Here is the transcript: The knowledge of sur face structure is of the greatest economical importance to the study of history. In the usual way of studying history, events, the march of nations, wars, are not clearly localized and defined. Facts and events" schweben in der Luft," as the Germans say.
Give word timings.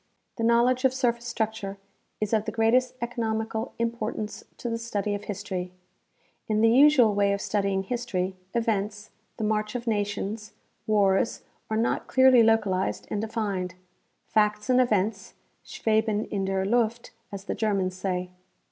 The 0.37 0.43
knowledge 0.43 0.83
of 0.83 0.95
sur 0.95 1.11
face 1.13 1.25
structure 1.27 1.77
is 2.19 2.33
of 2.33 2.45
the 2.45 2.51
greatest 2.51 2.95
economical 3.03 3.75
importance 3.77 4.43
to 4.57 4.67
the 4.67 4.79
study 4.79 5.13
of 5.13 5.25
history. 5.25 5.71
In 6.47 6.61
the 6.61 6.71
usual 6.71 7.13
way 7.13 7.33
of 7.33 7.39
studying 7.39 7.83
history, 7.83 8.35
events, 8.55 9.11
the 9.37 9.43
march 9.43 9.75
of 9.75 9.85
nations, 9.85 10.53
wars, 10.87 11.43
are 11.69 11.77
not 11.77 12.07
clearly 12.07 12.41
localized 12.41 13.05
and 13.11 13.21
defined. 13.21 13.75
Facts 14.25 14.71
and 14.71 14.81
events" 14.81 15.35
schweben 15.63 16.27
in 16.31 16.45
der 16.45 16.65
Luft," 16.65 17.11
as 17.31 17.43
the 17.43 17.53
Germans 17.53 17.95
say. 17.95 18.31